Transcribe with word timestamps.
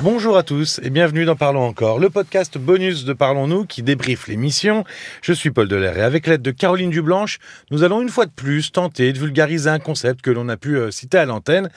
Bonjour 0.00 0.36
à 0.36 0.44
tous 0.44 0.78
et 0.84 0.90
bienvenue 0.90 1.24
dans 1.24 1.34
Parlons 1.34 1.64
encore, 1.64 1.98
le 1.98 2.08
podcast 2.08 2.56
bonus 2.56 3.04
de 3.04 3.12
Parlons-nous 3.12 3.64
qui 3.64 3.82
débriefe 3.82 4.28
l'émission. 4.28 4.84
Je 5.22 5.32
suis 5.32 5.50
Paul 5.50 5.66
Delair 5.66 5.98
et 5.98 6.02
avec 6.02 6.28
l'aide 6.28 6.40
de 6.40 6.52
Caroline 6.52 6.90
Dublanche, 6.90 7.40
nous 7.72 7.82
allons 7.82 8.00
une 8.00 8.08
fois 8.08 8.26
de 8.26 8.30
plus 8.30 8.70
tenter 8.70 9.12
de 9.12 9.18
vulgariser 9.18 9.70
un 9.70 9.80
concept 9.80 10.22
que 10.22 10.30
l'on 10.30 10.48
a 10.48 10.56
pu 10.56 10.76
euh, 10.76 10.92
citer 10.92 11.18
à 11.18 11.24
l'antenne. 11.24 11.68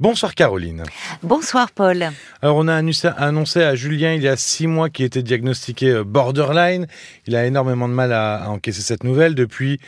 Bonsoir 0.00 0.34
Caroline. 0.34 0.82
Bonsoir 1.22 1.70
Paul. 1.70 2.08
Alors 2.40 2.56
on 2.56 2.66
a 2.66 2.74
annoncé 2.74 3.62
à 3.62 3.74
Julien 3.76 4.14
il 4.14 4.22
y 4.22 4.28
a 4.28 4.36
six 4.36 4.66
mois 4.66 4.90
qu'il 4.90 5.04
était 5.04 5.22
diagnostiqué 5.22 5.90
euh, 5.90 6.04
borderline. 6.04 6.88
Il 7.26 7.36
a 7.36 7.46
énormément 7.46 7.88
de 7.88 7.94
mal 7.94 8.12
à, 8.12 8.48
encaisser 8.48 8.82
cette 8.82 9.04
nouvelle. 9.04 9.36
Depuis, 9.36 9.78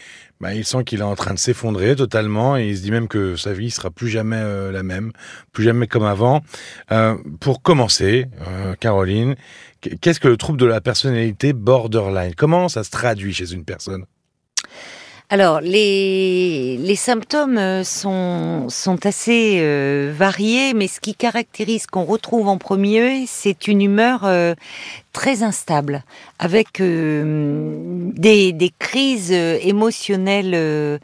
bah, 0.41 0.55
il 0.55 0.65
sent 0.65 0.85
qu'il 0.85 1.01
est 1.01 1.03
en 1.03 1.17
train 1.17 1.35
de 1.35 1.39
s'effondrer 1.39 1.97
totalement 1.97 2.57
et 2.57 2.69
il 2.69 2.77
se 2.77 2.83
dit 2.83 2.93
même 2.93 3.09
que 3.09 3.35
sa 3.35 3.53
vie 3.53 3.73
sera 3.73 3.91
plus 3.91 4.09
jamais 4.09 4.39
euh, 4.39 4.71
la 4.71 4.85
même, 4.85 5.11
plus 5.53 5.65
jamais 5.65 5.89
comme 5.89 6.05
avant. 6.05 6.43
Euh, 6.93 7.17
pour 7.41 7.63
commencer, 7.63 8.27
Caroline, 8.79 9.35
qu'est-ce 10.01 10.21
que 10.21 10.29
le 10.29 10.37
trouble 10.37 10.61
de 10.61 10.67
la 10.67 10.81
personnalité 10.81 11.53
borderline? 11.53 12.35
Comment 12.37 12.69
ça 12.69 12.85
se 12.85 12.91
traduit 12.91 13.35
chez 13.35 13.53
une 13.53 13.65
personne? 13.65 14.05
Alors, 15.31 15.63
les, 15.63 16.77
les 16.77 16.97
symptômes 16.97 17.57
euh, 17.57 17.83
sont, 17.83 18.69
sont 18.69 19.07
assez 19.07 19.57
euh, 19.59 20.13
variés, 20.15 20.75
mais 20.75 20.87
ce 20.87 21.01
qui 21.01 21.15
caractérise, 21.15 21.87
qu'on 21.87 22.05
retrouve 22.05 22.47
en 22.47 22.59
premier, 22.59 23.25
c'est 23.27 23.67
une 23.67 23.81
humeur 23.81 24.25
euh, 24.25 24.55
très 25.15 25.43
instable, 25.43 26.05
avec 26.39 26.83
des, 26.83 28.53
des, 28.53 28.73
crises 28.79 29.33
émotionnelles 29.33 31.01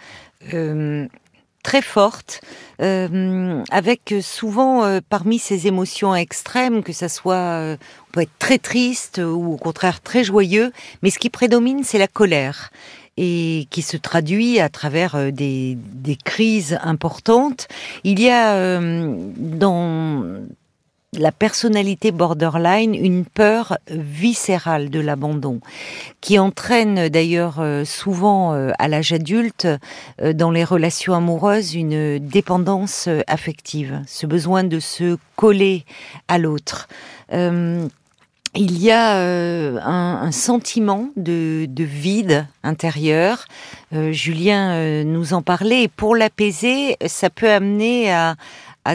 très 1.62 1.83
fortes, 1.83 2.42
avec 2.78 4.14
souvent 4.20 5.00
parmi 5.09 5.39
ces 5.39 5.66
émotions 5.66 6.14
extrêmes, 6.14 6.83
que 6.83 6.92
ça 6.92 7.09
soit, 7.09 7.77
on 8.09 8.12
peut 8.12 8.22
être 8.22 8.39
très 8.39 8.59
triste 8.59 9.19
ou 9.19 9.55
au 9.55 9.56
contraire 9.56 10.00
très 10.03 10.25
joyeux, 10.25 10.72
mais 11.03 11.11
ce 11.11 11.19
qui 11.19 11.31
prédomine, 11.31 11.84
c'est 11.84 11.98
la 11.98 12.09
colère 12.09 12.70
et 13.22 13.66
qui 13.68 13.82
se 13.82 13.98
traduit 13.98 14.60
à 14.60 14.70
travers 14.70 15.14
euh, 15.14 15.30
des, 15.30 15.76
crises 16.24 16.78
importantes. 16.82 17.68
Il 18.02 18.18
y 18.18 18.30
a 18.30 18.54
euh, 18.54 19.14
dans 19.36 20.24
la 21.18 21.32
personnalité 21.32 22.12
borderline 22.12 22.94
une 22.94 23.24
peur 23.26 23.76
viscérale 23.91 24.88
de 24.91 25.00
l'abandon, 25.00 25.60
qui 26.20 26.38
entraîne 26.38 27.08
d'ailleurs 27.08 27.56
euh, 27.58 27.84
souvent 27.84 28.52
à 28.78 28.88
l'âge 28.88 29.12
adulte, 29.12 29.68
dans 30.22 30.50
les 30.50 30.64
relations 30.64 31.14
amoureuses, 31.14 31.74
une 31.74 32.18
dépendance 32.18 33.08
affective, 33.26 34.02
ce 34.06 34.26
besoin 34.26 34.64
de 34.64 34.80
se 34.80 35.18
coller 35.36 35.84
à 36.28 36.38
l'autre 36.38 36.88
il 38.55 38.83
y 38.83 38.91
a 38.91 39.17
euh, 39.19 39.79
un, 39.83 40.33
sentiment 40.33 41.11
de, 41.17 41.69
vide 41.79 42.47
intérieur. 42.62 43.45
Euh, 43.95 44.12
Julien 44.12 44.73
euh, 44.73 45.05
nous 45.05 45.34
en 45.34 45.43
parlait. 45.43 45.84
Et 45.84 45.89
pour 45.89 46.17
l'apaiser, 46.17 46.97
ça 47.06 47.31
peut 47.31 47.51
amener 47.51 48.12
à, 48.12 48.37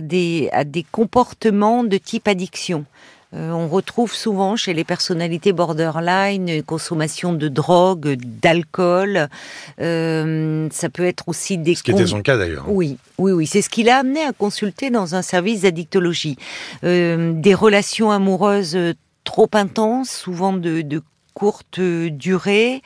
des, 0.01 0.49
à 0.51 0.63
des 0.63 0.83
comportements 0.83 1.83
de 1.83 1.97
type 1.97 2.27
addiction. 2.27 2.85
on 3.31 3.67
retrouve 3.67 4.13
souvent 4.13 4.55
chez 4.55 4.73
les 4.73 4.83
personnalités 4.83 5.53
borderline 5.53 6.49
une 6.49 6.63
consommation 6.63 7.33
de 7.33 7.47
drogue, 7.47 8.17
d'alcool. 8.41 9.29
ça 9.77 10.89
peut 10.89 11.05
être 11.05 11.29
aussi 11.29 11.57
des... 11.57 11.75
Ce 11.75 11.83
qui 11.83 11.91
était 11.91 12.07
son 12.07 12.21
cas 12.21 12.37
d'ailleurs. 12.37 12.65
Oui, 12.67 12.97
oui, 13.17 13.31
oui. 13.31 13.47
C'est 13.47 13.61
ce 13.61 13.69
qui 13.69 13.83
l'a 13.83 13.99
amené 13.99 14.21
à 14.21 14.33
consulter 14.33 14.89
dans 14.89 15.15
un 15.15 15.21
service 15.21 15.61
d'addictologie. 15.61 16.37
des 16.83 17.53
relations 17.53 18.11
amoureuses 18.11 18.77
trop 19.25 19.49
intense, 19.53 20.09
souvent 20.09 20.53
de, 20.53 21.01
courte 21.33 21.81
durée, 21.81 22.81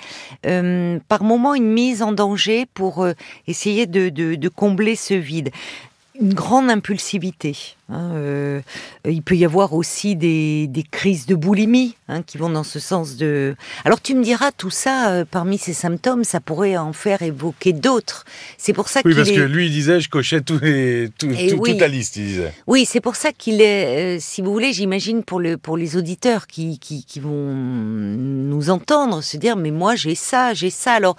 euh, 0.48 0.98
par 1.08 1.22
moment 1.22 1.54
une 1.54 1.72
mise 1.72 2.02
en 2.02 2.12
danger 2.12 2.66
pour 2.74 3.04
euh, 3.04 3.14
essayer 3.46 3.86
de, 3.86 4.48
combler 4.50 4.96
ce 4.96 5.14
vide 5.14 5.52
une 6.20 6.34
grande 6.34 6.70
impulsivité. 6.72 7.76
Hein, 7.92 8.12
euh, 8.14 8.62
il 9.04 9.24
peut 9.24 9.36
y 9.36 9.46
avoir 9.46 9.74
aussi 9.74 10.16
des, 10.16 10.68
des 10.68 10.84
crises 10.84 11.26
de 11.26 11.34
boulimie 11.34 11.96
hein, 12.08 12.22
qui 12.22 12.38
vont 12.38 12.50
dans 12.50 12.64
ce 12.64 12.80
sens 12.80 13.16
de. 13.16 13.56
Alors 13.84 14.00
tu 14.00 14.14
me 14.14 14.24
diras 14.24 14.52
tout 14.52 14.70
ça 14.70 15.10
euh, 15.10 15.26
parmi 15.30 15.58
ces 15.58 15.74
symptômes, 15.74 16.24
ça 16.24 16.40
pourrait 16.40 16.78
en 16.78 16.94
faire 16.94 17.24
évoquer 17.24 17.74
d'autres. 17.74 18.26
C'est 18.60 18.74
pour 18.74 18.90
ça 18.90 19.02
oui, 19.06 19.16
parce 19.16 19.32
que 19.32 19.40
lui 19.40 19.68
il 19.68 19.72
disait 19.72 20.00
je 20.02 20.10
cochais 20.10 20.42
les, 20.62 21.10
tout, 21.18 21.30
toute 21.50 21.80
la 21.80 21.88
liste. 21.88 22.18
Il 22.18 22.26
disait. 22.26 22.54
Oui, 22.68 22.86
c'est 22.86 23.02
pour 23.02 23.16
ça 23.16 23.32
qu'il 23.32 23.60
est. 23.60 24.18
Euh, 24.18 24.20
si 24.20 24.44
vous 24.44 24.54
voulez, 24.54 24.72
j'imagine 24.72 25.24
pour 25.24 25.40
le 25.40 25.58
pour 25.58 25.76
les 25.76 25.98
auditeurs 25.98 26.46
qui, 26.46 26.78
qui, 26.78 27.04
qui 27.06 27.20
vont 27.20 27.32
nous 27.32 28.70
entendre 28.70 29.24
se 29.24 29.38
dire 29.38 29.56
mais 29.56 29.72
moi 29.72 29.96
j'ai 29.96 30.14
ça, 30.14 30.54
j'ai 30.54 30.70
ça. 30.70 30.94
Alors 30.94 31.16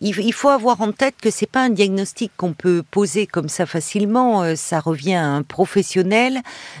il, 0.00 0.18
il, 0.18 0.32
faut 0.32 0.48
avoir 0.48 0.80
en 0.80 0.92
tête 0.92 1.16
que 1.20 1.30
c'est 1.30 1.50
pas 1.50 1.64
un 1.64 1.70
diagnostic 1.70 2.32
qu'on 2.38 2.54
peut 2.54 2.82
poser 2.90 3.26
comme 3.26 3.50
ça 3.50 3.66
facilement. 3.66 4.56
ça 4.56 4.80
revient 4.80 5.16
à 5.16 5.26
un 5.26 5.42
professionnel 5.42 6.13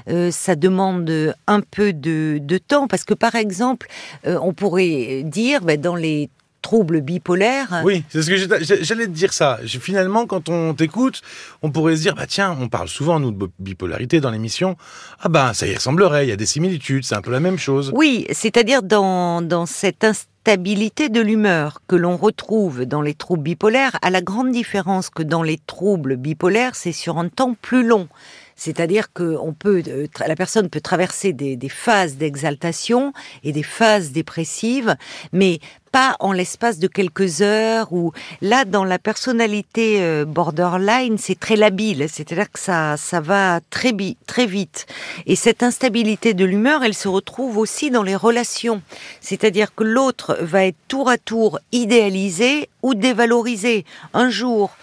euh, 0.08 0.30
ça 0.30 0.56
demande 0.56 1.34
un 1.46 1.60
peu 1.60 1.92
de, 1.92 2.40
temps 2.66 2.88
parce 2.88 3.04
que 3.04 3.14
par 3.14 3.34
exemple, 3.34 3.88
euh, 4.26 4.38
on 4.42 4.52
pourrait 4.52 5.22
dire 5.24 5.60
ben, 5.62 5.80
dans 5.80 5.96
les 5.96 6.30
troubles 6.62 7.02
bipolaires. 7.02 7.82
Oui, 7.84 8.04
c'est 8.08 8.22
ce 8.22 8.30
que 8.30 8.36
j'allais 8.82 9.06
te 9.06 9.10
dire 9.10 9.34
ça. 9.34 9.58
Finalement, 9.66 10.26
quand 10.26 10.48
on 10.48 10.72
t'écoute, 10.72 11.20
on 11.60 11.70
pourrait 11.70 11.96
se 11.96 12.00
dire, 12.00 12.14
bah 12.14 12.26
tiens, 12.26 12.56
on 12.58 12.68
parle 12.68 12.88
souvent 12.88 13.20
nous 13.20 13.32
de 13.32 13.50
bipolarité 13.58 14.18
dans 14.20 14.30
l'émission. 14.30 14.76
Ah 15.20 15.28
bah 15.28 15.52
ça 15.52 15.66
y 15.66 15.74
ressemblerait, 15.74 16.24
il 16.24 16.30
y 16.30 16.32
a 16.32 16.36
des 16.36 16.46
similitudes, 16.46 17.04
c'est 17.04 17.16
un 17.16 17.20
peu 17.20 17.30
la 17.30 17.40
même 17.40 17.58
chose. 17.58 17.92
Oui, 17.94 18.26
c'est-à-dire 18.32 18.82
dans, 18.82 19.42
dans 19.42 19.66
cette 19.66 20.04
instabilité 20.04 21.10
de 21.10 21.20
l'humeur 21.20 21.80
que 21.86 21.96
l'on 21.96 22.16
retrouve 22.16 22.86
dans 22.86 23.02
les 23.02 23.14
troubles 23.14 23.42
bipolaires, 23.42 23.98
à 24.00 24.08
la 24.08 24.22
grande 24.22 24.50
différence 24.50 25.10
que 25.10 25.22
dans 25.22 25.42
les 25.42 25.58
troubles 25.66 26.16
bipolaires, 26.16 26.74
c'est 26.74 26.92
sur 26.92 27.18
un 27.18 27.28
temps 27.28 27.54
plus 27.60 27.86
long. 27.86 28.08
C'est-à-dire 28.56 29.12
que 29.12 29.36
on 29.40 29.52
peut, 29.52 29.82
euh, 29.88 30.06
la 30.26 30.36
personne 30.36 30.68
peut 30.68 30.80
traverser 30.80 31.32
des, 31.32 31.58
phases 31.68 32.16
d'exaltation 32.16 33.12
et 33.42 33.52
des 33.52 33.62
phases 33.62 34.12
dépressives, 34.12 34.96
mais 35.32 35.58
pas 35.92 36.16
en 36.18 36.32
l'espace 36.32 36.78
de 36.78 36.88
quelques 36.88 37.40
heures 37.40 37.92
ou 37.92 38.12
là 38.40 38.64
dans 38.64 38.84
la 38.84 38.98
personnalité 38.98 40.02
euh, 40.02 40.24
borderline 40.24 41.18
c'est 41.18 41.38
très 41.38 41.56
labile. 41.56 42.06
C'est-à-dire 42.08 42.50
que 42.50 42.58
ça 42.58 42.96
ça 42.96 43.20
va 43.20 43.60
très 43.70 43.92
très 44.26 44.46
vite. 44.46 44.86
Et 45.26 45.36
cette 45.36 45.62
instabilité 45.62 46.34
de 46.34 46.44
l'humeur 46.44 46.82
elle 46.82 46.94
se 46.94 47.08
retrouve 47.08 47.58
aussi 47.58 47.90
dans 47.90 48.02
les 48.02 48.16
relations. 48.16 48.82
C'est-à-dire 49.20 49.74
que 49.74 49.84
l'autre 49.84 50.36
va 50.40 50.64
être 50.66 50.76
tour 50.88 51.08
à 51.08 51.18
tour 51.18 51.58
idéalisé 51.72 52.68
ou 52.82 52.94
dévalorisé. 52.94 53.84
Un 54.12 54.30
jour 54.30 54.76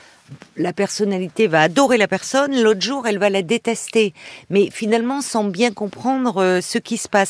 la 0.58 0.74
personnalité 0.74 1.48
va 1.48 1.62
adorer 1.62 1.98
la 1.98 2.08
personne, 2.08 2.62
l'autre 2.62 2.82
jour 2.82 3.08
elle 3.08 3.18
va 3.18 3.30
la 3.30 3.42
détester. 3.42 4.14
Mais 4.50 4.70
finalement, 4.72 5.22
sans 5.22 5.44
bien 5.46 5.72
comprendre 5.72 6.38
euh, 6.38 6.62
ce 6.62 6.78
qui 6.78 6.98
se 6.98 7.08
passe, 7.08 7.30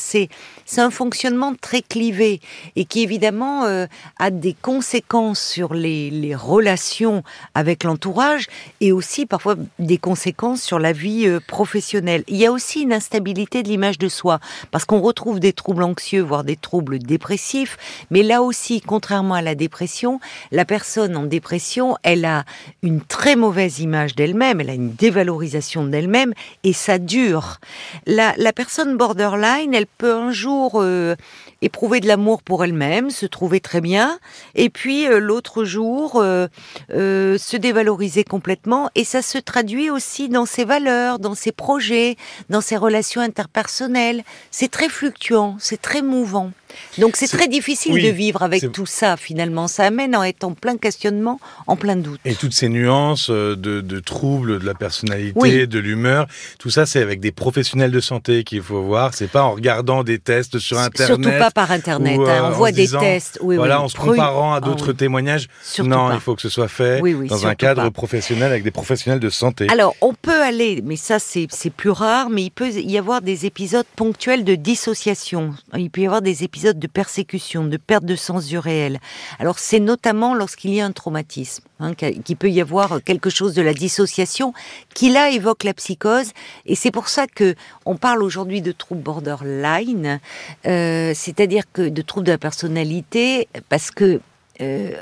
c'est 0.64 0.80
un 0.80 0.90
fonctionnement 0.90 1.54
très 1.54 1.82
clivé 1.82 2.40
et 2.76 2.84
qui 2.84 3.02
évidemment 3.02 3.64
euh, 3.64 3.86
a 4.18 4.30
des 4.30 4.54
conséquences 4.54 5.40
sur 5.40 5.74
les, 5.74 6.34
relations 6.34 7.22
avec 7.54 7.84
l'entourage 7.84 8.46
et 8.80 8.92
aussi 8.92 9.26
parfois 9.26 9.56
des 9.78 9.98
conséquences 9.98 10.62
sur 10.62 10.78
la 10.78 10.92
vie 10.92 11.26
euh, 11.26 11.40
professionnelle. 11.46 12.24
Il 12.26 12.36
y 12.36 12.46
a 12.46 12.52
aussi 12.52 12.82
une 12.82 12.92
instabilité 12.92 13.62
de 13.62 13.68
l'image 13.68 13.98
de 13.98 14.08
soi 14.08 14.40
parce 14.70 14.84
qu'on 14.84 15.00
retrouve 15.00 15.40
des 15.40 15.52
troubles 15.52 15.82
anxieux, 15.82 16.22
voire 16.22 16.44
des 16.44 16.56
troubles 16.56 16.98
dépressifs. 16.98 17.76
Mais 18.10 18.22
là 18.22 18.42
aussi, 18.42 18.80
contrairement 18.80 19.34
à 19.34 19.42
la 19.42 19.54
dépression, 19.54 20.20
la 20.50 20.64
personne 20.64 21.16
en 21.16 21.24
dépression, 21.24 21.96
elle 22.02 22.24
a 22.24 22.44
une 22.82 22.91
très 23.00 23.36
mauvaise 23.36 23.80
image 23.80 24.14
d'elle-même, 24.14 24.60
elle 24.60 24.70
a 24.70 24.74
une 24.74 24.94
dévalorisation 24.94 25.84
d'elle-même 25.84 26.32
et 26.64 26.72
ça 26.72 26.98
dure. 26.98 27.58
La, 28.06 28.34
personne 28.52 28.96
borderline, 28.96 29.74
elle 29.74 29.86
peut 29.86 30.14
un 30.14 30.30
jour 30.30 30.72
euh, 30.76 31.16
éprouver 31.62 32.00
de 32.00 32.08
l'amour 32.08 32.42
pour 32.42 32.64
elle-même, 32.64 33.10
se 33.10 33.26
trouver 33.26 33.60
très 33.60 33.80
bien, 33.80 34.18
et 34.54 34.68
puis 34.68 35.06
euh, 35.06 35.18
l'autre 35.18 35.64
jour 35.64 36.16
euh, 36.16 36.48
se 36.88 37.56
dévaloriser 37.56 38.24
complètement 38.24 38.90
et 38.94 39.04
ça 39.04 39.22
se 39.22 39.38
traduit 39.38 39.90
aussi 39.90 40.28
dans 40.28 40.46
ses 40.46 40.64
valeurs, 40.64 41.18
dans 41.18 41.34
ses 41.34 41.52
projets, 41.52 42.16
dans 42.50 42.60
ses 42.60 42.76
relations 42.76 43.20
interpersonnelles. 43.20 44.22
C'est 44.50 44.70
très 44.70 44.88
fluctuant, 44.88 45.56
c'est 45.58 45.80
très 45.80 46.02
mouvant. 46.02 46.52
Donc 46.98 47.16
c'est 47.16 47.28
très 47.28 47.48
difficile 47.48 47.92
oui, 47.94 48.02
de 48.04 48.08
vivre 48.10 48.42
avec 48.42 48.72
tout 48.72 48.86
ça 48.86 49.16
finalement. 49.16 49.68
Ça 49.68 49.84
amène 49.84 50.14
à 50.14 50.28
être 50.28 50.44
en 50.44 50.52
plein 50.52 50.76
questionnement, 50.76 51.40
en 51.66 51.76
plein 51.76 51.96
doute. 51.96 52.20
Et 52.24 52.34
toutes 52.34 52.52
ces 52.52 52.68
nuances 52.68 53.30
euh, 53.30 53.56
de, 53.56 53.80
de 53.80 54.00
troubles 54.00 54.58
de 54.60 54.66
la 54.66 54.74
personnalité, 54.74 55.32
Oui. 55.36 55.66
de 55.66 55.78
l'humeur, 55.78 56.26
tout 56.58 56.70
ça, 56.70 56.86
c'est 56.86 57.00
avec 57.00 57.20
des 57.20 57.32
professionnels 57.32 57.90
de 57.90 58.00
santé 58.00 58.44
qu'il 58.44 58.62
faut 58.62 58.82
voir. 58.82 59.14
C'est 59.14 59.30
pas 59.30 59.42
en 59.42 59.52
regardant 59.52 60.04
des 60.04 60.18
tests 60.18 60.58
sur 60.58 60.78
Internet. 60.78 61.22
Surtout 61.22 61.38
pas 61.38 61.50
par 61.50 61.70
Internet. 61.70 62.18
ou, 62.18 62.22
hein. 62.22 62.28
euh, 62.28 62.40
On 62.42 62.46
en 62.46 62.50
voit 62.52 62.72
des 62.72 62.82
disant, 62.82 63.00
tests. 63.00 63.38
Oui, 63.42 63.56
voilà, 63.56 63.80
en 63.80 63.88
se 63.88 63.96
comparant 63.96 64.54
à 64.54 64.60
d'autres 64.60 64.92
témoignages. 64.92 65.48
Surtout 65.62 65.90
non, 65.90 66.08
pas. 66.08 66.14
il 66.14 66.20
faut 66.20 66.34
que 66.34 66.42
ce 66.42 66.48
soit 66.48 66.68
fait 66.68 67.00
dans 67.28 67.46
un 67.46 67.54
cadre 67.54 67.82
pas. 67.82 67.90
professionnel 67.90 68.50
avec 68.50 68.62
des 68.64 68.70
professionnels 68.70 69.20
de 69.20 69.30
santé. 69.30 69.66
Alors, 69.70 69.94
on 70.00 70.14
peut 70.14 70.42
aller, 70.42 70.82
mais 70.84 70.96
ça 70.96 71.18
c'est 71.18 71.48
plus 71.76 71.90
rare, 71.90 72.30
mais 72.30 72.42
il 72.44 72.50
peut 72.50 72.70
y 72.70 72.98
avoir 72.98 73.22
des 73.22 73.46
épisodes 73.46 73.86
ponctuels 73.96 74.44
de 74.44 74.54
dissociation. 74.54 75.54
Il 75.76 75.90
peut 75.90 76.02
y 76.02 76.06
avoir 76.06 76.22
des 76.22 76.44
épisodes 76.44 76.61
de 76.62 76.86
persécution, 76.86 77.64
de 77.64 77.76
perte 77.76 78.04
de 78.04 78.16
sens 78.16 78.46
du 78.46 78.58
réel. 78.58 78.98
Alors, 79.38 79.58
c'est 79.58 79.80
notamment 79.80 80.34
lorsqu'il 80.34 80.72
y 80.74 80.80
a 80.80 80.86
un 80.86 80.92
traumatisme, 80.92 81.64
hein, 81.80 81.94
qu'il 81.94 82.36
peut 82.36 82.50
y 82.50 82.60
avoir 82.60 83.02
quelque 83.02 83.30
chose 83.30 83.54
de 83.54 83.62
la 83.62 83.74
dissociation 83.74 84.52
qui 84.94 85.10
là 85.10 85.30
évoque 85.30 85.64
la 85.64 85.74
psychose. 85.74 86.30
Et 86.66 86.74
c'est 86.74 86.90
pour 86.90 87.08
ça 87.08 87.26
que 87.26 87.54
on 87.84 87.96
parle 87.96 88.22
aujourd'hui 88.22 88.62
de 88.62 88.72
troubles 88.72 89.02
borderline, 89.02 90.20
euh, 90.66 91.12
c'est-à-dire 91.14 91.64
que 91.72 91.88
de 91.88 92.02
troubles 92.02 92.26
de 92.26 92.32
la 92.32 92.38
personnalité, 92.38 93.48
parce 93.68 93.90
que 93.90 94.20
euh, 94.60 94.92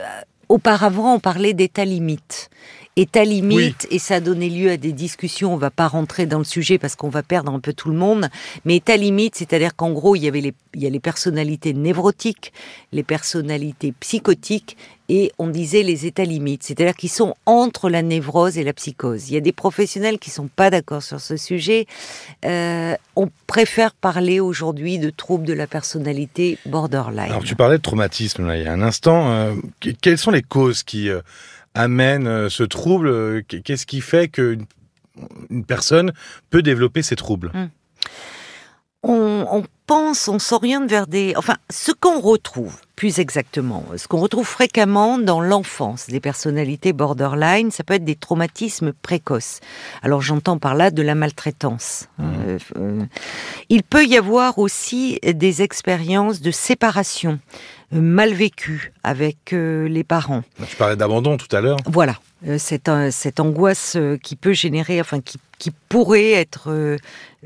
auparavant 0.49 1.15
on 1.15 1.21
parlait 1.21 1.55
d'état 1.55 1.85
limite. 1.85 2.51
État 2.97 3.25
limite, 3.25 3.87
et 3.91 3.99
ça 3.99 4.17
a 4.17 4.21
donné 4.21 4.51
lieu 4.51 4.71
à 4.71 4.77
des 4.77 4.93
discussions. 4.93 5.55
On 5.55 5.57
va 5.57 5.71
pas 5.71 5.87
rentrer 5.89 6.27
dans 6.27 6.39
le 6.39 6.45
sujet 6.45 6.77
parce 6.77 6.97
qu'on 6.97 7.09
va 7.09 7.23
perdre 7.23 7.53
un 7.53 7.61
peu 7.61 7.73
tout 7.73 7.89
le 7.89 7.97
monde. 7.97 8.29
Mais 8.65 8.77
état 8.77 8.97
limite, 8.97 9.37
c'est-à-dire 9.37 9.75
qu'en 9.77 9.93
gros, 9.93 10.17
il 10.17 10.23
y 10.25 10.29
avait 10.29 10.41
les, 10.41 10.53
il 10.75 10.83
y 10.83 10.87
a 10.87 10.91
les 10.91 11.01
personnalités 11.01 11.73
névrotiques, 11.73 12.53
les 12.93 13.05
personnalités 13.05 13.93
psychotiques, 14.01 14.77
et 15.09 15.33
on 15.39 15.49
disait 15.49 15.83
les 15.83 16.07
états 16.07 16.25
limites, 16.25 16.63
c'est-à-dire 16.63 16.95
qu'ils 16.95 17.11
sont 17.11 17.35
entre 17.47 17.89
la 17.91 18.03
névrose 18.03 18.59
et 18.59 18.65
la 18.65 18.73
psychose. 18.73 19.31
Il 19.31 19.35
y 19.35 19.37
a 19.37 19.41
des 19.41 19.53
professionnels 19.53 20.19
qui 20.19 20.31
sont 20.31 20.49
pas 20.49 20.71
d'accord 20.71 21.03
sur 21.03 21.21
ce 21.21 21.37
sujet. 21.37 21.87
Euh, 22.45 22.95
on 23.17 23.29
préfère 23.47 23.93
parler 23.95 24.41
aujourd'hui 24.41 24.99
de 24.99 25.11
troubles 25.11 25.45
de 25.47 25.53
la 25.53 25.67
personnalité 25.67 26.59
borderline. 26.67 27.31
Alors 27.31 27.43
tu 27.45 27.57
parlais 27.57 27.79
de 27.79 27.83
traumatisme 27.83 28.47
là, 28.47 28.57
il 28.57 28.65
y 28.65 28.67
a 28.67 28.73
un 28.73 28.83
instant. 28.83 29.31
Euh, 29.33 29.55
que- 29.81 29.91
quelles 29.91 30.19
sont 30.19 30.31
les 30.31 30.43
causes 30.43 30.83
qui 30.85 31.09
euh, 31.09 31.21
amènent 31.75 32.27
euh, 32.27 32.49
ce 32.49 32.63
trouble 32.63 33.09
Euh, 33.09 33.43
Qu'est-ce 33.65 33.87
qui 33.87 34.01
fait 34.01 34.29
qu'une 34.29 34.67
une 35.51 35.65
personne 35.65 36.13
peut 36.51 36.63
développer 36.63 37.03
ces 37.03 37.17
troubles? 37.17 37.53
On, 39.03 39.47
on 39.51 39.65
pense, 39.87 40.29
on 40.29 40.39
s'oriente 40.39 40.89
vers 40.89 41.07
des... 41.07 41.33
Enfin, 41.37 41.57
ce 41.71 41.91
qu'on 41.93 42.21
retrouve, 42.21 42.77
plus 42.97 43.19
exactement, 43.19 43.85
ce 43.97 44.07
qu'on 44.07 44.19
retrouve 44.19 44.47
fréquemment 44.47 45.19
dans 45.19 45.41
l'enfance 45.41 46.07
des 46.07 46.21
personnalités 46.21 46.93
borderline, 46.93 47.71
ça 47.71 47.83
peut 47.83 47.95
être 47.95 48.05
des 48.05 48.15
traumatismes 48.15 48.93
précoces. 48.93 49.61
Alors 50.03 50.21
j'entends 50.21 50.59
par 50.59 50.75
là 50.75 50.91
de 50.91 51.03
la 51.03 51.15
maltraitance. 51.15 52.09
Euh, 52.21 52.59
euh, 52.77 53.03
il 53.69 53.83
peut 53.83 54.05
y 54.05 54.17
avoir 54.17 54.59
aussi 54.59 55.19
des 55.23 55.63
expériences 55.63 56.41
de 56.41 56.51
séparation 56.51 57.41
euh, 57.95 58.01
mal 58.01 58.35
vécues 58.35 58.93
avec 59.03 59.53
les 59.53 60.05
parents. 60.05 60.43
Tu 60.69 60.77
parlais 60.77 60.97
d'abandon 60.97 61.37
tout 61.37 61.55
à 61.57 61.61
l'heure. 61.61 61.79
Voilà, 61.87 62.17
cette, 62.59 62.91
cette 63.11 63.41
angoisse 63.41 63.97
qui 64.23 64.37
peut 64.37 64.53
générer, 64.53 65.01
enfin 65.01 65.21
qui, 65.21 65.39
qui 65.61 65.71
pourrait 65.91 66.33
être 66.33 66.71
euh, 66.73 66.97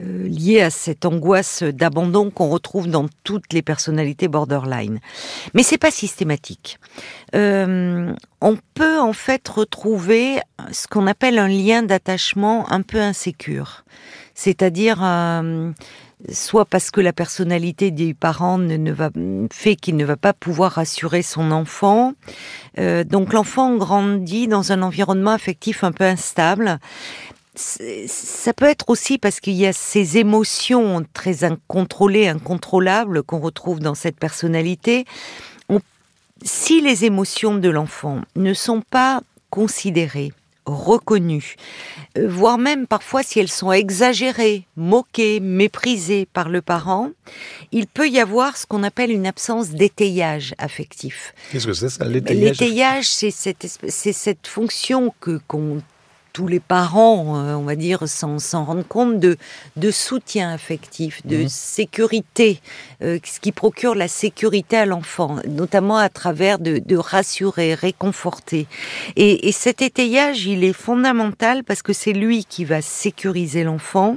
euh, 0.00 0.60
à 0.60 0.70
cette 0.70 1.04
angoisse 1.04 1.62
d'abandon 1.62 2.30
qu'on 2.30 2.48
retrouve 2.48 2.88
dans 2.88 3.06
toutes 3.24 3.52
les 3.52 3.60
personnalités 3.60 4.28
borderline. 4.28 5.00
Mais 5.52 5.62
c'est 5.62 5.78
pas 5.78 5.90
systématique. 5.90 6.78
Euh, 7.34 8.12
on 8.40 8.56
peut 8.74 9.00
en 9.00 9.12
fait 9.12 9.46
retrouver 9.48 10.38
ce 10.70 10.86
qu'on 10.86 11.06
appelle 11.08 11.38
un 11.38 11.48
lien 11.48 11.82
d'attachement 11.82 12.70
un 12.72 12.82
peu 12.82 13.00
insécure, 13.00 13.84
c'est-à-dire 14.34 15.00
euh, 15.02 15.72
soit 16.32 16.64
parce 16.64 16.90
que 16.90 17.00
la 17.00 17.12
personnalité 17.12 17.90
des 17.90 18.14
parents 18.14 18.58
ne, 18.58 18.92
va, 18.92 19.10
fait 19.52 19.74
qu'il 19.74 19.96
ne 19.96 20.04
va 20.04 20.16
pas 20.16 20.32
pouvoir 20.32 20.78
assurer 20.78 21.22
son 21.22 21.50
enfant. 21.50 22.14
Donc 22.76 23.32
l'enfant 23.32 23.76
grandit 23.76 24.48
dans 24.48 24.72
un 24.72 24.82
environnement 24.82 25.32
affectif 25.32 25.84
un 25.84 25.92
peu 25.92 26.04
instable. 26.04 26.78
Ça 27.56 28.52
peut 28.52 28.64
être 28.66 28.90
aussi 28.90 29.18
parce 29.18 29.38
qu'il 29.40 29.54
y 29.54 29.66
a 29.66 29.72
ces 29.72 30.18
émotions 30.18 31.04
très 31.12 31.44
incontrôlées, 31.44 32.26
incontrôlables 32.28 33.22
qu'on 33.22 33.38
retrouve 33.38 33.78
dans 33.80 33.94
cette 33.94 34.16
personnalité. 34.18 35.04
On- 35.68 35.80
si 36.42 36.80
les 36.80 37.04
émotions 37.04 37.54
de 37.54 37.68
l'enfant 37.68 38.22
ne 38.36 38.54
sont 38.54 38.80
pas 38.82 39.22
considérées, 39.50 40.32
reconnues, 40.66 41.54
euh, 42.18 42.26
voire 42.28 42.56
même 42.58 42.86
parfois 42.86 43.22
si 43.22 43.38
elles 43.38 43.50
sont 43.50 43.70
exagérées, 43.70 44.66
moquées, 44.76 45.38
méprisées 45.38 46.26
par 46.32 46.48
le 46.48 46.60
parent, 46.62 47.10
il 47.70 47.86
peut 47.86 48.08
y 48.08 48.18
avoir 48.18 48.56
ce 48.56 48.66
qu'on 48.66 48.82
appelle 48.82 49.10
une 49.12 49.26
absence 49.26 49.68
d'étayage 49.70 50.54
affectif. 50.58 51.34
Qu'est-ce 51.52 51.66
que 51.66 51.72
c'est 51.74 51.90
ça 51.90 52.04
L'étayage? 52.06 52.58
L'étayage, 52.58 53.08
c'est 53.08 53.30
cette, 53.30 53.66
cette 53.90 54.46
fonction 54.46 55.14
que 55.20 55.38
qu'ont 55.46 55.82
tous 56.34 56.48
les 56.48 56.58
parents, 56.60 57.38
euh, 57.38 57.54
on 57.54 57.62
va 57.62 57.76
dire, 57.76 58.06
s'en 58.08 58.38
s'en 58.40 58.64
rendent 58.64 58.86
compte 58.88 59.20
de, 59.20 59.36
de 59.76 59.90
soutien 59.92 60.52
affectif, 60.52 61.24
de 61.24 61.42
Mhm. 61.42 61.48
sécurité, 61.48 62.60
euh, 63.02 63.18
ce 63.24 63.38
qui 63.38 63.52
procure 63.52 63.94
la 63.94 64.08
sécurité 64.08 64.76
à 64.76 64.84
l'enfant, 64.84 65.36
notamment 65.48 65.96
à 65.96 66.08
travers 66.08 66.58
de, 66.58 66.78
de 66.84 66.96
rassurer, 66.96 67.74
réconforter. 67.74 68.66
Et, 69.14 69.46
et 69.48 69.52
cet 69.52 69.80
étayage, 69.80 70.44
il 70.44 70.64
est 70.64 70.72
fondamental 70.72 71.62
parce 71.62 71.82
que 71.82 71.92
c'est 71.92 72.12
lui 72.12 72.44
qui 72.44 72.64
va 72.64 72.82
sécuriser 72.82 73.62
l'enfant, 73.62 74.16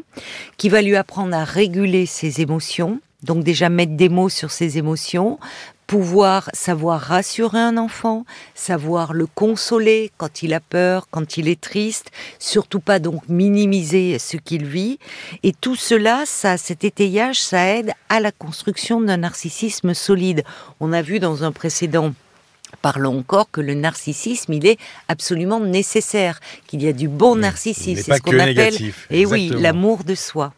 qui 0.58 0.70
va 0.70 0.82
lui 0.82 0.96
apprendre 0.96 1.36
à 1.36 1.44
réguler 1.44 2.08
ses 2.08 2.42
émotions. 2.42 3.00
Donc 3.24 3.44
déjà 3.44 3.70
mettre 3.70 3.94
des 3.94 4.10
mots 4.10 4.30
sur 4.30 4.52
ses 4.52 4.78
émotions, 4.78 5.40
pouvoir 5.88 6.50
savoir 6.54 7.00
rassurer 7.02 7.58
un 7.60 7.78
enfant, 7.78 8.26
savoir 8.54 9.14
le 9.14 9.26
consoler 9.26 10.12
quand 10.18 10.44
il 10.44 10.54
a 10.54 10.60
peur, 10.60 11.08
quand 11.10 11.38
il 11.38 11.48
est 11.48 11.60
triste, 11.60 12.12
surtout 12.40 12.80
pas 12.82 13.00
donc 13.00 13.28
minimiser 13.30 14.20
ce 14.20 14.38
qu'il 14.38 14.66
vit. 14.66 15.00
Et 15.44 15.54
tout 15.54 15.76
cela, 15.76 16.24
ça, 16.26 16.58
cet 16.58 16.84
étayage, 16.84 17.42
ça 17.42 17.66
aide 17.74 17.94
à 18.10 18.20
la 18.20 18.32
construction 18.32 19.02
d'un 19.02 19.18
narcissisme 19.18 19.94
solide. 19.94 20.44
On 20.80 20.94
a 20.94 21.02
vu 21.02 21.20
dans 21.20 21.44
un 21.44 21.52
précédent 21.52 22.14
Parlons 22.82 23.20
encore 23.20 23.50
que 23.50 23.62
le 23.62 23.74
narcissisme, 23.76 24.52
il 24.52 24.68
est 24.68 24.78
absolument 25.08 25.62
nécessaire, 25.62 26.42
qu'il 26.68 26.84
y 26.84 26.88
a 26.90 26.94
du 26.94 27.08
bon 27.08 27.34
Oui, 27.36 27.40
narcissisme, 27.42 28.04
c'est 28.04 28.18
ce 28.18 28.22
qu'on 28.22 28.38
appelle, 28.38 28.56
négatif. 28.56 29.08
et 29.10 29.26
oui, 29.26 29.44
Exactement. 29.46 29.62
l'amour 29.62 30.04
de 30.04 30.16
soi. 30.16 30.54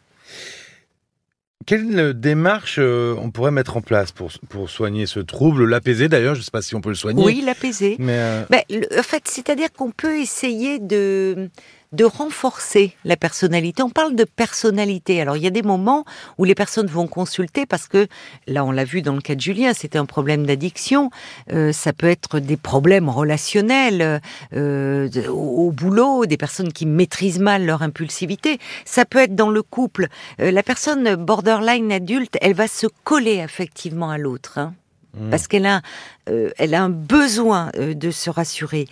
Quelle 1.66 2.18
démarche 2.18 2.76
euh, 2.80 3.14
on 3.18 3.30
pourrait 3.30 3.50
mettre 3.50 3.76
en 3.76 3.82
place 3.82 4.12
pour, 4.12 4.30
pour 4.48 4.70
soigner 4.70 5.06
ce 5.06 5.20
trouble, 5.20 5.66
l'apaiser 5.66 6.08
d'ailleurs 6.08 6.34
Je 6.34 6.40
ne 6.40 6.44
sais 6.44 6.50
pas 6.50 6.62
si 6.62 6.74
on 6.74 6.80
peut 6.80 6.88
le 6.88 6.94
soigner. 6.94 7.22
Oui, 7.22 7.42
l'apaiser. 7.44 7.96
Mais 7.98 8.16
euh, 8.18 8.42
Ben, 8.50 8.62
le- 8.70 8.98
en 8.98 9.02
fait, 9.02 9.22
c'est-à-dire 9.28 9.70
qu'on 9.72 9.90
peut 9.90 10.18
essayer 10.18 10.78
de 10.78 11.50
de 11.92 12.04
renforcer 12.04 12.94
la 13.04 13.16
personnalité. 13.16 13.82
On 13.82 13.90
parle 13.90 14.14
de 14.14 14.24
personnalité. 14.24 15.20
Alors, 15.20 15.36
il 15.36 15.42
y 15.42 15.46
a 15.46 15.50
des 15.50 15.62
moments 15.62 16.04
où 16.38 16.44
les 16.44 16.54
personnes 16.54 16.86
vont 16.86 17.08
consulter 17.08 17.66
parce 17.66 17.88
que, 17.88 18.06
là, 18.46 18.64
on 18.64 18.70
l'a 18.70 18.84
vu 18.84 19.02
dans 19.02 19.14
le 19.14 19.20
cas 19.20 19.34
de 19.34 19.40
Julien, 19.40 19.74
c'était 19.74 19.98
un 19.98 20.06
problème 20.06 20.46
d'addiction. 20.46 21.10
Euh, 21.52 21.72
ça 21.72 21.92
peut 21.92 22.08
être 22.08 22.38
des 22.38 22.56
problèmes 22.56 23.08
relationnels 23.08 24.20
euh, 24.52 25.08
au, 25.28 25.66
au 25.66 25.70
boulot, 25.72 26.26
des 26.26 26.36
personnes 26.36 26.72
qui 26.72 26.86
maîtrisent 26.86 27.40
mal 27.40 27.66
leur 27.66 27.82
impulsivité. 27.82 28.58
Ça 28.84 29.04
peut 29.04 29.18
être 29.18 29.34
dans 29.34 29.50
le 29.50 29.62
couple. 29.62 30.06
Euh, 30.40 30.52
la 30.52 30.62
personne 30.62 31.16
borderline 31.16 31.90
adulte, 31.90 32.36
elle 32.40 32.54
va 32.54 32.68
se 32.68 32.86
coller 33.02 33.40
affectivement 33.40 34.10
à 34.10 34.18
l'autre. 34.18 34.58
hein 34.58 34.74
hmm. 35.18 35.30
parce 35.30 35.48
qu'elle 35.48 35.66
a, 35.66 35.82
euh, 36.28 36.50
elle 36.58 36.74
a 36.74 36.82
un 36.82 36.90
besoin 36.90 37.70
euh, 37.76 37.94
de 37.94 38.10
se 38.10 38.30
rassurer. 38.30 38.86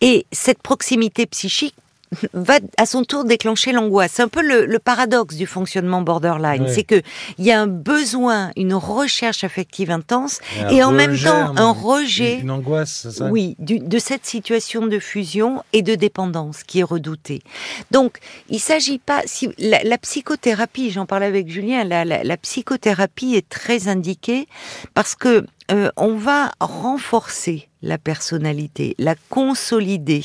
Et 0.00 0.26
cette 0.32 0.62
proximité 0.62 1.26
psychique 1.26 1.74
va 2.34 2.54
à 2.76 2.86
son 2.86 3.04
tour 3.04 3.24
déclencher 3.24 3.72
l'angoisse. 3.72 4.12
C'est 4.14 4.22
un 4.22 4.28
peu 4.28 4.42
le, 4.42 4.66
le 4.66 4.78
paradoxe 4.78 5.34
du 5.36 5.46
fonctionnement 5.46 6.02
borderline, 6.02 6.64
c'est 6.68 6.82
que 6.84 7.00
il 7.38 7.44
y 7.44 7.50
a 7.52 7.60
un 7.60 7.66
besoin, 7.66 8.50
une 8.56 8.74
recherche 8.74 9.44
affective 9.44 9.90
intense, 9.90 10.40
un 10.60 10.68
et 10.68 10.82
en 10.84 10.92
même 10.92 11.16
temps, 11.18 11.54
un- 11.56 11.70
rejet. 11.72 12.38
Une 12.38 12.50
angoisse, 12.50 13.08
ça? 13.10 13.26
Oui, 13.30 13.56
du- 13.58 13.78
de 13.80 13.98
cette 13.98 14.26
situation 14.26 14.86
de 14.86 14.98
fusion 14.98 15.62
et 15.72 15.82
de 15.82 15.94
dépendance 15.94 16.62
qui 16.64 16.80
est 16.80 16.84
redoutée. 16.84 17.42
Donc, 17.90 18.18
il 18.48 18.60
s'agit 18.60 18.98
pas. 18.98 19.22
Si, 19.26 19.48
la, 19.58 19.82
la 19.82 19.98
psychothérapie, 19.98 20.90
j'en 20.90 21.06
parlais 21.06 21.26
avec 21.26 21.48
Julien, 21.50 21.84
la, 21.84 22.04
la- 22.04 22.22
la 22.24 22.36
psychothérapie 22.36 23.34
est 23.34 23.48
très 23.48 23.88
indiquée 23.88 24.46
parce 24.94 25.14
que 25.14 25.46
euh, 25.70 25.90
on 25.96 26.16
va 26.16 26.50
renforcer 26.60 27.68
la 27.82 27.98
personnalité, 27.98 28.94
la 28.98 29.14
consolider, 29.28 30.24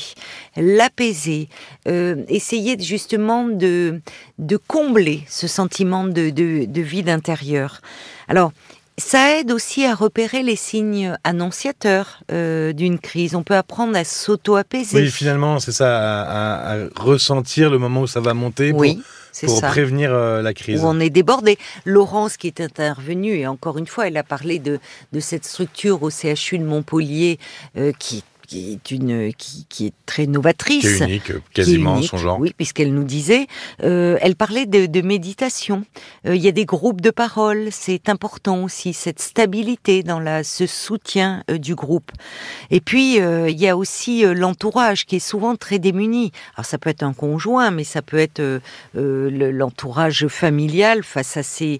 l'apaiser, 0.56 1.48
euh, 1.86 2.24
essayer 2.28 2.78
justement 2.78 3.46
de, 3.46 4.00
de 4.38 4.56
combler 4.56 5.24
ce 5.28 5.46
sentiment 5.46 6.04
de, 6.04 6.30
de, 6.30 6.66
de 6.66 6.80
vide 6.80 7.08
intérieur. 7.08 7.80
Alors, 8.28 8.52
Ça 8.98 9.38
aide 9.38 9.52
aussi 9.52 9.84
à 9.84 9.94
repérer 9.94 10.42
les 10.42 10.56
signes 10.56 11.16
annonciateurs 11.22 12.24
euh, 12.32 12.72
d'une 12.72 12.98
crise. 12.98 13.36
On 13.36 13.44
peut 13.44 13.54
apprendre 13.54 13.96
à 13.96 14.02
s'auto-apaiser. 14.02 14.98
Oui, 14.98 15.08
finalement, 15.08 15.60
c'est 15.60 15.70
ça, 15.70 15.86
à, 15.86 16.74
à, 16.74 16.76
ressentir 16.96 17.70
le 17.70 17.78
moment 17.78 18.00
où 18.02 18.06
ça 18.08 18.20
va 18.20 18.34
monter 18.34 18.72
oui, 18.72 18.96
pour 18.96 19.04
ça. 19.46 19.68
prévenir 19.68 20.12
euh, 20.12 20.42
la 20.42 20.54
crise. 20.54 20.82
Où 20.82 20.86
on 20.86 20.98
est 20.98 21.10
débordé. 21.10 21.58
Laurence, 21.84 22.36
qui 22.36 22.46
est 22.48 22.60
intervenue, 22.60 23.36
et 23.36 23.46
encore 23.46 23.78
une 23.78 23.86
fois, 23.86 24.08
elle 24.08 24.16
a 24.16 24.24
parlé 24.24 24.58
de, 24.58 24.80
de 25.12 25.20
cette 25.20 25.44
structure 25.44 26.02
au 26.02 26.10
CHU 26.10 26.58
de 26.58 26.64
Montpellier 26.64 27.38
euh, 27.76 27.92
qui 27.98 28.24
qui 28.48 28.72
est 28.72 28.90
une 28.90 29.32
qui, 29.34 29.66
qui, 29.68 29.86
est 29.86 29.92
très 30.06 30.26
novatrice, 30.26 30.96
qui 30.96 31.02
est 31.02 31.06
unique, 31.06 31.32
quasiment 31.52 31.92
qui 31.92 31.96
est 31.96 31.98
unique, 31.98 32.10
son 32.10 32.16
genre. 32.16 32.40
Oui, 32.40 32.54
puisqu'elle 32.56 32.94
nous 32.94 33.04
disait, 33.04 33.46
euh, 33.84 34.16
elle 34.22 34.36
parlait 34.36 34.64
de, 34.64 34.86
de 34.86 35.00
méditation. 35.02 35.84
Euh, 36.26 36.34
il 36.34 36.42
y 36.42 36.48
a 36.48 36.52
des 36.52 36.64
groupes 36.64 37.02
de 37.02 37.10
parole, 37.10 37.68
c'est 37.70 38.08
important 38.08 38.64
aussi 38.64 38.94
cette 38.94 39.20
stabilité 39.20 40.02
dans 40.02 40.18
la 40.18 40.42
ce 40.44 40.66
soutien 40.66 41.44
euh, 41.50 41.58
du 41.58 41.74
groupe. 41.74 42.10
Et 42.70 42.80
puis 42.80 43.16
il 43.18 43.60
y 43.60 43.68
a 43.68 43.76
aussi 43.76 44.22
l'entourage 44.34 45.04
qui 45.04 45.16
est 45.16 45.20
souvent 45.20 45.54
très 45.56 45.78
démuni. 45.78 46.32
Alors 46.56 46.64
ça 46.64 46.78
peut 46.78 46.90
être 46.90 47.02
un 47.02 47.12
conjoint, 47.12 47.70
mais 47.70 47.84
ça 47.84 48.00
peut 48.00 48.18
être 48.18 48.42
l'entourage 48.94 50.26
familial 50.28 51.02
face 51.02 51.36
à 51.36 51.42
ces 51.42 51.78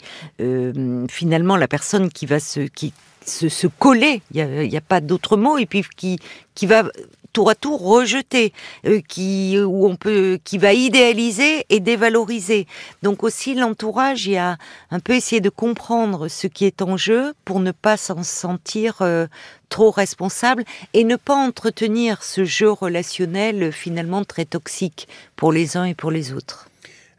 finalement 1.09 1.57
la 1.57 1.69
personne 1.69 2.11
qui 2.11 2.27
va 2.27 2.41
se 2.41 2.61
qui 2.61 2.93
se, 3.29 3.49
se 3.49 3.67
coller, 3.67 4.23
il 4.33 4.45
n'y 4.45 4.77
a, 4.77 4.79
a, 4.79 4.83
pas 4.83 5.01
d'autre 5.01 5.37
mot, 5.37 5.59
et 5.59 5.67
puis 5.67 5.85
qui, 5.97 6.19
qui 6.55 6.67
va 6.67 6.85
tour 7.33 7.51
à 7.51 7.55
tour 7.55 7.81
rejeter, 7.81 8.53
euh, 8.87 9.01
qui, 9.07 9.59
où 9.61 9.87
on 9.87 9.97
peut, 9.97 10.39
qui 10.45 10.59
va 10.59 10.73
idéaliser 10.73 11.65
et 11.69 11.81
dévaloriser. 11.81 12.67
Donc 13.03 13.23
aussi 13.23 13.55
l'entourage, 13.55 14.27
il 14.27 14.33
y 14.33 14.39
a 14.39 14.57
un 14.91 15.01
peu 15.01 15.15
essayé 15.15 15.41
de 15.41 15.51
comprendre 15.51 16.29
ce 16.29 16.47
qui 16.47 16.65
est 16.65 16.83
en 16.83 16.97
jeu 16.97 17.35
pour 17.45 17.61
ne 17.61 17.71
pas 17.71 17.97
s'en 17.97 18.23
sentir 18.23 18.97
euh, 19.03 19.27
trop 19.69 19.91
responsable 19.91 20.65
et 20.95 21.05
ne 21.05 21.17
pas 21.17 21.37
entretenir 21.37 22.23
ce 22.23 22.45
jeu 22.45 22.71
relationnel 22.71 23.63
euh, 23.63 23.71
finalement 23.71 24.25
très 24.25 24.45
toxique 24.45 25.09
pour 25.37 25.53
les 25.53 25.77
uns 25.77 25.85
et 25.85 25.95
pour 25.95 26.11
les 26.11 26.33
autres. 26.33 26.68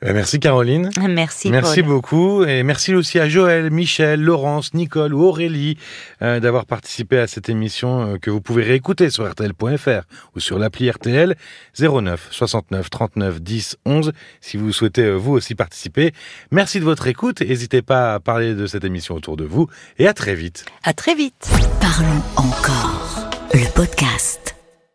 Merci 0.02 0.40
Caroline. 0.40 0.90
Merci. 1.10 1.50
Merci 1.50 1.82
Paul. 1.82 1.90
beaucoup 1.90 2.44
et 2.44 2.64
merci 2.64 2.94
aussi 2.94 3.20
à 3.20 3.28
Joël, 3.28 3.70
Michel, 3.70 4.22
Laurence, 4.22 4.74
Nicole 4.74 5.14
ou 5.14 5.24
Aurélie 5.24 5.78
euh, 6.22 6.40
d'avoir 6.40 6.66
participé 6.66 7.20
à 7.20 7.28
cette 7.28 7.50
émission 7.50 8.14
euh, 8.14 8.18
que 8.18 8.30
vous 8.30 8.42
pouvez 8.42 8.64
réécouter 8.64 9.10
sur 9.10 9.30
rtl.fr 9.30 10.04
ou 10.36 10.40
sur 10.40 10.58
l'appli 10.58 10.90
RTL 10.90 11.36
09 11.78 12.28
69 12.32 12.90
39 12.90 13.42
10 13.42 13.78
11 13.86 14.12
si 14.42 14.58
vous 14.58 14.72
souhaitez 14.72 15.04
euh, 15.04 15.16
vous 15.16 15.34
aussi 15.34 15.56
participer. 15.56 16.14
Merci 16.52 16.80
de 16.80 16.86
votre 16.86 17.08
écoute. 17.08 17.42
N'hésitez 17.42 17.82
pas 17.82 18.14
à 18.14 18.20
parler 18.20 18.56
de 18.56 18.68
cette 18.68 18.84
émission 18.84 19.16
autour 19.16 19.38
de 19.38 19.46
vous 19.46 19.68
et 19.98 20.08
à 20.08 20.14
très 20.14 20.36
vite. 20.36 20.66
À 20.84 20.94
très 20.94 21.16
vite. 21.16 21.50
Parlons 21.82 22.22
encore. 22.38 23.30
Le 23.54 23.70
podcast. 23.74 24.59